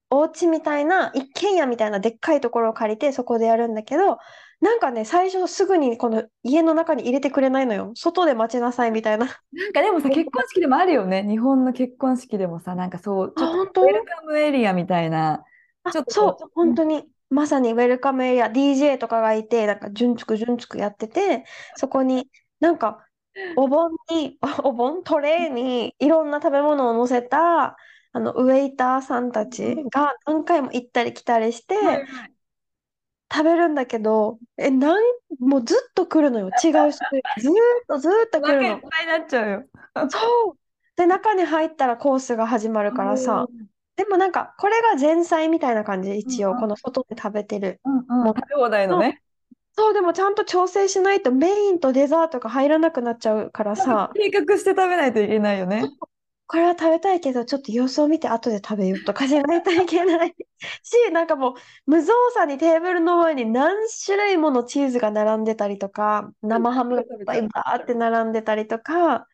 [0.10, 4.18] お家みたいな、一軒家みたいなでっかいところを借りて、そこでやるんだけど、
[4.62, 7.92] なんかね、最初すぐにこの家の中に入れてくれないのよ。
[7.96, 9.26] 外で待ちなさいみたいな。
[9.26, 11.24] なんかでもさ、 結婚式でもあるよね。
[11.28, 15.44] 日本の結婚式でもさ、なんかそう、ちょっとウェルカムエリアみたいな。
[15.84, 23.08] あちょっとそうこう、本当に、まさにウェルカムエリア、DJ とかがいて、なんか、じゅんつくじゅんつくやってて、そこに、なんか、
[23.56, 27.78] お盆に、 お盆、トレーにいろんな食べ物を乗せた、
[28.13, 32.06] あの、ウェイターさんたちが何回も行ったり来たりして、はい
[33.34, 35.04] 食べるんだけど、え、なん、
[35.39, 36.48] もうずっと来るのよ。
[36.48, 37.22] 違う種類。
[37.39, 37.56] ずーっ
[37.88, 38.67] とずーっとお来るの。
[38.67, 40.10] 腹いっぱいになっちゃうよ。
[40.10, 40.58] そう。
[40.98, 43.48] で、中に入ったらコースが始まるからさ、
[43.96, 47.82] でもなんか、これが前菜みたいな感じ、一応、この外で食べてる。
[47.84, 49.22] うんうん、もう食べ放題のね。
[49.74, 55.84] そう、でもちゃんと調整しないとメインとデザートが入らなくなっちゃうからさ、計画して食べないといけないよね。
[56.48, 60.36] これは食べたいけど、ちょっと様子を見て後で食べようとかしないといけない
[60.84, 61.54] し、なんかもう、
[61.86, 69.28] 無造作にテーブルの上に何種類ものチーズが並んでたりとか、生ハムがいっぱいバーって並んでたりとか、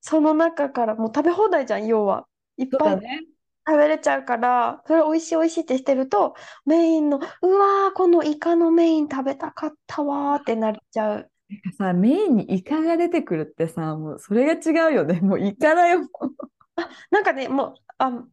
[0.00, 2.28] その中からもう食べ放題じゃん、要は。
[2.56, 3.22] いっぱいね。
[3.70, 6.34] 食べれちゃうから、それ美味しい美味しいってしてると、
[6.66, 11.30] メインの、うわー、このイカのメイン食べたかったわーってなっちゃう。
[11.78, 15.20] さ、メインにイカが出てくるってさ、もうそれが違うよね。
[15.20, 16.00] もうイカだよ。
[17.10, 18.24] なんかね、もう、あ、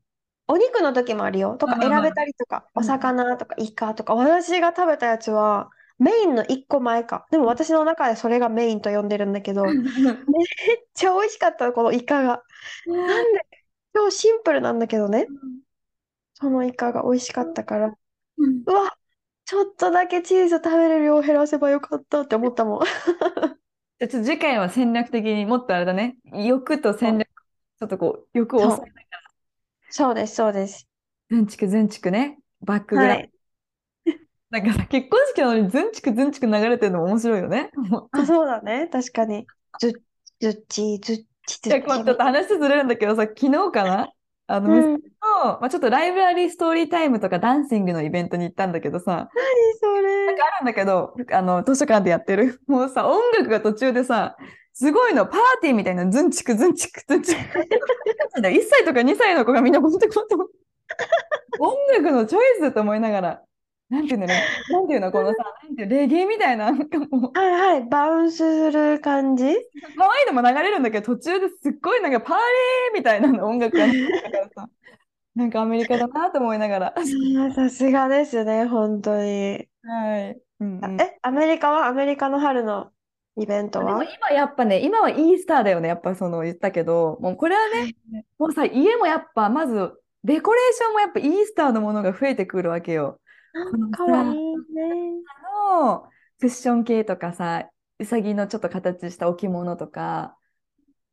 [0.47, 1.56] お肉の時もあるよ。
[1.58, 5.69] とか選べたりとか、うんお魚とかイカとか、私が食べたやつは、
[6.00, 7.28] メインの1個前か。
[7.32, 9.76] でも私の中でそれがメインと呼んでるんだけど、 めっ
[10.93, 12.43] ちゃ美味しかった、このイカが。
[12.86, 13.45] なんで、
[13.97, 15.25] 超シンプルなんだけどね、
[16.36, 18.95] そのイカが美味しかったから、うわ、
[19.45, 22.86] ちょっとだけチーズ食べれる量を減らせばよかったって思ったもん。
[23.99, 26.17] じゃあちょっと次回は戦略的にもっとあれだね。
[26.25, 28.97] 欲と戦略、ちょっとこう、欲をそう抑え
[29.89, 30.88] そうです、そうです。
[31.29, 32.38] ズンチクズンチクね。
[32.62, 33.31] バックグラウンい。
[34.51, 37.71] なんかさ、結婚式なのにズンチクズンチク流れてるのも面白いよね。
[37.75, 38.88] もうあ、そうだね。
[38.88, 39.45] 確かに。
[39.79, 39.91] ずっ、
[40.39, 44.10] ずっち、ずっち、ょっと話ずれるんだけどさ、昨日かな？
[44.47, 45.01] あの、うん。
[45.60, 50.25] まあ、ちょっとライブラリーストーリータイムとかダンシングのイベントに行ったんだけどさ、何それ。
[50.27, 52.62] あるんだけど、あの、図書館でやってる。
[52.67, 54.38] もうさ、音楽が途中でさ、
[54.73, 57.41] すごいの、パーティーみたいな、ズンチクズンチクズンチク。
[58.39, 60.36] 1 歳とか2歳の子がみんなこうやってこうやって
[61.60, 63.41] 音楽のチョイスだと思いながら、
[63.89, 65.89] なんていうのね、なんていうの、このさ、なんていう？
[65.89, 67.86] レゲエみたいな、なんかもう、はいはい。
[67.86, 69.45] バウンスする感じ？
[69.97, 74.69] 可愛いのも流れるんだけど、途中ですっごいなんかパーリーみたいなの音楽が流れからさ、
[75.36, 76.93] なんかアメリカだなと思いながら。
[77.56, 79.69] さすがですね、本当に。
[79.84, 80.41] はい。
[80.60, 81.02] うんうん。
[81.02, 81.88] え、アメリカは？
[81.88, 82.91] アメリカの春の
[83.38, 84.04] イベントは？
[84.04, 87.95] 今やっぱね、今はイースターだよね、やっぱその言ったけど、もうこれはね、
[88.38, 89.93] もうさ、家もやっぱまず、
[90.26, 93.21] デコレーションもやっぱイースターのものが増えてくるわけよ。
[93.53, 95.21] このかわいさ、いね。
[95.77, 100.38] のクッション系とかさ、うさぎのちょっと形した置物とか、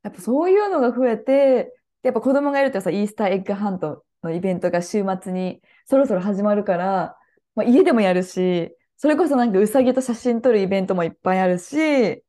[0.02, 1.72] やっぱそういうのが増えて、で
[2.04, 7.16] やっぱ子供がいるとさ、イースターエッグハントのイベントが週末にそろそろ始まるから、
[7.54, 12.23] まあ、家でもやるし、それこそなんかうさぎと写真撮るイベントもいっぱいあるし、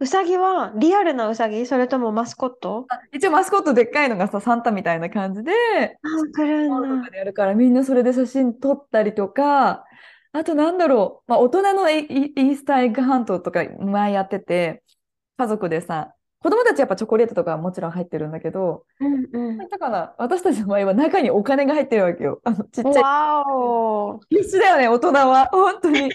[0.00, 2.86] うさぎはリアルなうさぎそれともマスコット？
[2.88, 5.96] あ一応マスコットでっかいのがさ、サンタみたいな感じで、あ、
[6.36, 9.84] 来るんだやるから、みんなそれで写真撮ったりとか、
[10.32, 14.82] あとなんだろう、まあ、大人のイースターエッグハントとか前やってて、
[15.36, 19.58] 家族でさ、子供たちやっぱチョコレートとかはもちろん入ってるんだけど、うんうん。
[19.58, 22.40] だから私たちの場合は中にお金が入ってるわけよ。
[22.42, 23.42] あのちっちゃ
[24.30, 24.36] い。
[24.36, 25.46] 必死だよね、大人は。
[25.52, 26.10] 本当に。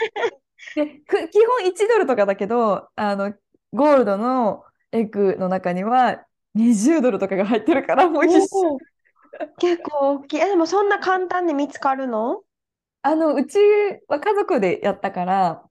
[0.76, 3.34] で、く基本1ドルとかだけど、あの、
[3.74, 6.24] ゴールドのエッグの中には
[6.56, 8.50] 20ドルとかが入ってるから、もう必死。
[8.54, 8.80] おお
[9.60, 10.40] 結構大きい。
[10.40, 12.42] え、でもそんな簡単に見つかるの？
[13.04, 13.60] あの、うち
[14.08, 15.64] は家族でやったから、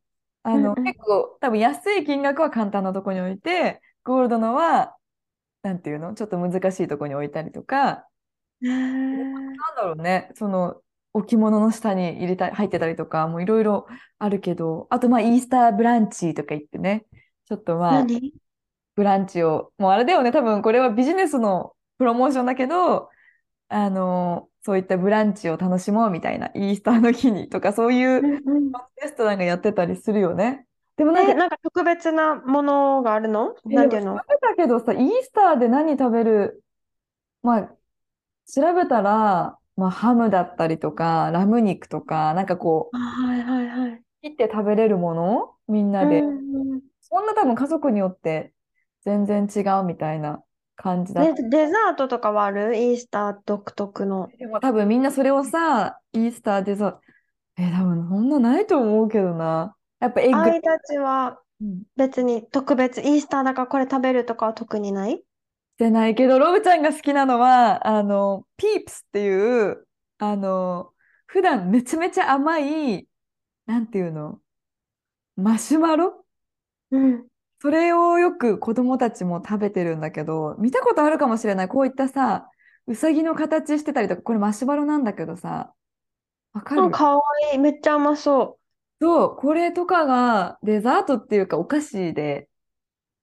[0.44, 0.84] あの、うんうん。
[0.84, 4.94] 結構多分安い金額は簡単なとこに置いて、ゴールドのは、
[5.62, 6.14] なんていうの？
[6.14, 8.06] ちょっと難しいとこに置いたりとか、
[8.60, 9.34] なん
[9.76, 10.76] だろうね、その
[11.12, 13.86] 置物の下に入れた、入ってたりとか、もういろいろ
[14.18, 17.04] あるけど、あとまあイースターブランチとか言ってね、
[17.46, 18.34] ちょっとまあ何？
[18.94, 23.10] ブランチを、もうあれだよね、多分これはビジネスのプロモーションだけど、
[23.68, 30.66] あの、そういったブランチを楽しもうみたいな、イースターの日にとか、そういうレストランがやってたりするよね。
[30.96, 33.54] でもなんえ、か、なんか特別なものがあるの？
[33.70, 34.16] えなんていうの？
[34.16, 36.64] 調べたけどさ、イースターで何食べる、
[37.42, 37.62] まあ、
[38.46, 44.02] 調べたら、まあ、ハムだったりとか、ラム肉とか、なんかこう、あはいはいはい。
[44.22, 45.54] 切って食べれるもの？
[45.68, 46.20] みんなで。
[46.20, 46.28] うん
[46.72, 48.52] うんそんな多分家族によって
[49.04, 50.42] 全然違うみたいな
[50.74, 52.76] 感じだっデザートとかはある？
[52.76, 54.28] イースター独特の。
[54.38, 57.00] でも多分みんなそれをさ、イースターでさ、
[57.56, 59.76] え、多分そんなないと思うけどな。
[60.00, 61.82] やっぱエッグ、あいたちはうん。
[61.96, 65.12] 別に特別、イースターだからこれ食べるとかは特にない？
[65.14, 65.22] し
[65.78, 69.86] てないけど、ロブちゃんが好きなのは、あの、ピープスっていう、
[70.18, 70.92] あの、
[71.26, 73.08] 普段めちゃめちゃ甘い、
[73.64, 74.40] なんていうの？
[75.36, 76.25] マシュマロ？
[76.90, 77.26] うん。
[77.60, 81.68] それをよく子供たちも食べてるんだけど、見たことあるかもしれない。
[81.68, 82.50] こういったさ、
[82.86, 85.72] うさぎの形してたりとか、これマシュマロなんだけどさ、
[86.52, 87.22] わかあ、るかわ
[87.52, 87.58] いい。
[87.58, 88.58] めっちゃ甘そ
[89.00, 92.48] そう、これとかがデザートっていうかお菓子で、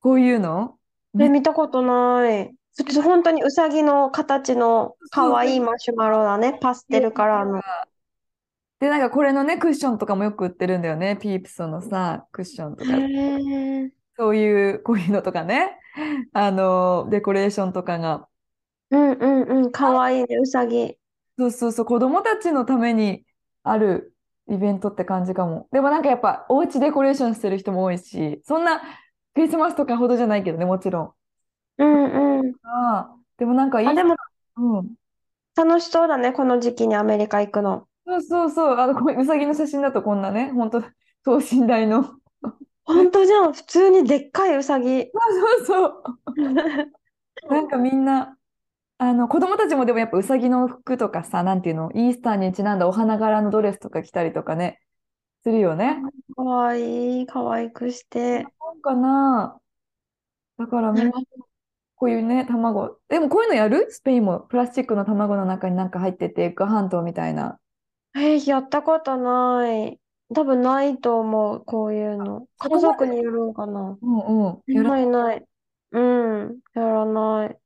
[0.01, 0.77] こういうの？
[1.15, 1.23] う。
[1.23, 2.53] え、見たことない。
[2.75, 6.57] 普通、本当にうさぎの形のかわいいマシュマロだね。
[6.59, 7.61] パステルカラーの。
[8.83, 11.15] で、なんかこれのね、クッションとかもよく売ってるんだよね。
[11.15, 12.91] ピープスのさ、クッションとか。
[14.17, 15.79] そういう、こういうのとかね。
[16.33, 18.27] あの、デコレーションとかが。
[18.89, 19.71] うんうんうん。
[19.71, 20.97] かわいいね、うさぎ。
[21.39, 23.23] そうそうそう、子供たちのために
[23.63, 24.13] ある
[24.49, 25.69] イベントって感じかも。
[25.71, 28.81] でもなんかやっぱ、おうちデコレーションしてる人も多いし、そんな
[29.33, 31.13] クリスマスとかほどじゃないけどね、もちろん。
[31.77, 32.53] うんうん。
[32.63, 34.17] ああ、でもなんかいい、あ、でも
[34.57, 34.95] うん。
[35.55, 37.87] 楽しそうだね、この時期にアメリカ行くの。
[38.05, 40.81] そうそうそう、あの、こううさぎの写真だとこんなね、本当
[41.23, 42.15] 等身大の。
[42.83, 45.03] 本当じゃん、普通にでっかいうさぎ。
[45.03, 46.03] そうそう。
[47.49, 48.37] なんかみんな、
[48.97, 54.81] あの、子供たちもでもやっぱうさぎの服とかさ、なんていうの、イースターにちなんだお花柄のドレスとか着たりとかね、
[55.43, 56.01] するよね。
[56.35, 58.45] かわいい、かわいくして。
[58.59, 59.57] そうかな。
[60.57, 61.11] だからみんな、
[61.95, 62.97] こういうね、卵。
[63.07, 63.87] でもこういうのやる？
[63.89, 64.41] スペインも。
[64.41, 67.59] プラスチックの卵の中になんか入ってて、エッグハントみたいな。
[68.15, 69.99] えーやったことない。
[70.33, 72.47] 多分ないと思う、こういうの。
[72.61, 73.97] そこまで家族によるんかな。
[74.01, 74.73] うんうん。
[74.73, 75.45] やらないない。
[75.91, 77.57] うん、やらない。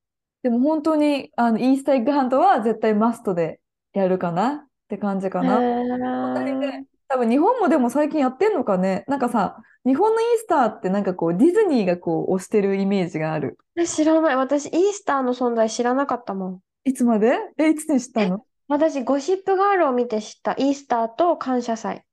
[0.44, 3.60] でも本当に、あの、イースターエッグハントは絶対マストで
[3.94, 4.48] やるかな？
[4.54, 5.62] って感じかな。
[5.62, 9.06] へ人でー多分日本もでも最近やってんのかね？
[9.08, 13.58] なんかさ、日本のイースターってなんかこうディズニーがこう推してるイメージがある。
[13.78, 14.36] え知らない。
[14.36, 16.60] 私、イースターの存在知らなかったもん。
[16.84, 17.38] いつまで？
[17.58, 18.46] え、いつに知ったの？
[18.70, 20.54] 私、ゴシップガールを見て知った。
[20.54, 22.06] イースターと感謝祭。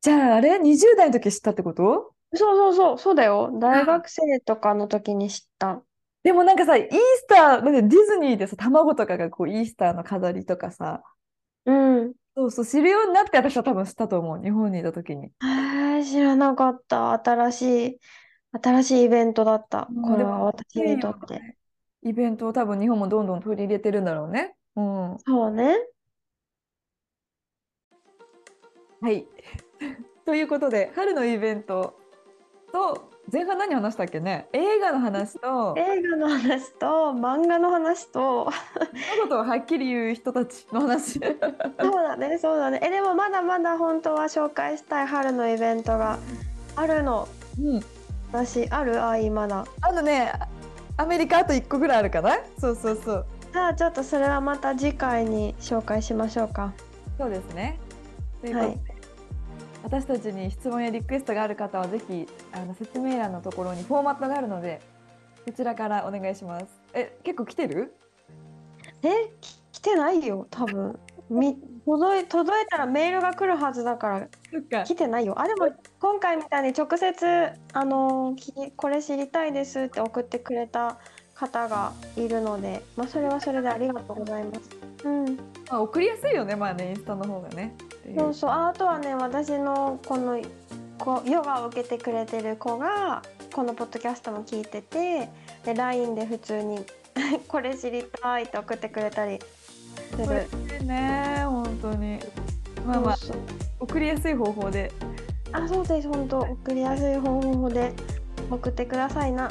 [0.00, 2.14] じゃああれ ?20 代の時知ったってこと？
[2.34, 3.50] そうそうそう、そうだよ。
[3.60, 5.82] 大学生とかの時に知った。
[6.22, 11.02] でもなんかさ、イースター、ディズニーでさ、卵とかがこうイースターの飾りとかさ、
[11.64, 11.72] う
[12.04, 12.14] ん。
[12.36, 14.42] そうそう、知るようになって私は多分知ったと思う。
[14.42, 15.32] 日本にいた時に。
[15.42, 17.12] へえ、知らなかった。
[17.12, 17.62] 新し
[17.94, 18.00] い、
[18.62, 19.88] 新しいイベントだった。
[19.90, 21.58] うんこれでもは私にとって。
[22.02, 24.56] イベントを多分日本もどんどん取り入れてるんだろうね。
[24.76, 25.18] うん。
[25.26, 25.76] そうね。
[29.00, 29.26] はい。
[30.24, 31.98] ということで、春のイベント
[32.72, 34.48] と、前半何話したっけね？
[34.52, 41.18] 映画の話と、映画の話と、漫画の話と、物事をはっきり言う人たちの話。
[41.80, 42.80] そうだね、そうだね。
[42.82, 46.18] え、でもまだまだ本当は紹介したい春のイベントが
[46.76, 47.26] あるの。
[47.60, 47.80] うん。
[48.32, 49.04] 私、ある？
[49.04, 49.64] あい、まだ。
[49.80, 50.32] あのね、
[50.96, 52.38] アメリカあと1個ぐらいあるかな？
[52.58, 53.26] そうそうそう。
[53.56, 56.74] じゃあちょっとそれはまた次回に紹介しましょうか。
[57.16, 57.78] そうですね。
[58.42, 58.80] ということで、はい
[59.82, 64.82] 私たちに質問やリクエストがある方はぜひあの説明欄のところにフォーマットがあるので
[65.46, 66.66] こちらからお願いします。
[66.92, 67.94] え、結構来てる？
[69.02, 69.08] え、
[69.40, 70.98] き来てないよ、多分。
[71.30, 74.28] み、届い、届いたらメールが来るはずだか
[74.70, 74.84] ら。
[74.84, 75.40] 来てないよ。
[75.40, 77.26] あ、でも今回みたいに直接、
[77.72, 80.98] あのきこれ知りたいですって送ってくれた
[81.38, 84.70] 方がいるので、まあ、それはそれでありがとうございます。
[85.04, 85.36] うん。
[85.36, 85.42] ま
[85.76, 87.74] あ、送りやすいよね、まあね、インスタの方がね。
[88.16, 88.50] そうそう。
[88.50, 90.40] ああとはね、私のこの
[90.98, 93.22] こヨガを受けてくれてる子が、
[93.52, 95.28] このポッドキャストも聞いてて、
[95.64, 96.84] で、LINE で普通に
[97.46, 99.38] これ知りたいって送ってくれたり
[100.10, 100.84] する。
[100.84, 102.18] ね、本当に。
[102.86, 103.16] まあまあ、
[103.78, 104.90] 送りやすい方法で。
[105.52, 106.08] あ、そうです。
[106.08, 107.92] 本当送りやすい方法で
[108.50, 109.50] 送ってくださいな。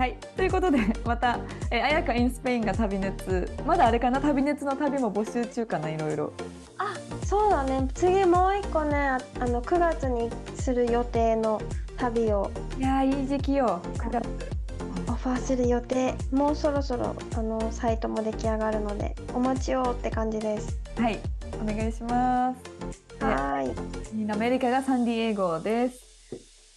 [0.00, 1.38] なはい、ということでまた
[1.70, 3.52] 「えー、あやかインスペイン」が旅熱。
[3.66, 4.18] まだあれかな？
[4.18, 5.90] 旅熱の旅も募集中かな？
[5.90, 6.32] いろいろ。
[6.78, 6.94] あ、
[7.26, 7.86] そうだね。
[7.92, 11.60] 次もう一個ね、ああの9月にする予定の
[11.98, 12.50] 旅を。
[12.78, 13.82] いやーいい時期よ。
[13.98, 14.26] 9月。
[15.06, 16.14] オファーする予定。
[16.32, 20.78] もうそろそろあのサイトも出来上がるので、お待ちをって感じです。
[20.96, 21.18] はい。
[21.60, 22.62] お願いします。
[23.18, 24.32] ではーい。
[24.32, 26.00] アメリカがサンディエゴです。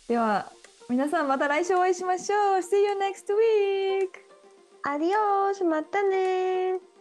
[0.09, 0.51] では
[0.89, 4.09] 皆さんまた来週お会いしましょう See you next week!
[4.83, 6.92] アディオース、またねー。